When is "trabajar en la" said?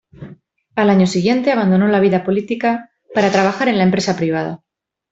3.29-3.83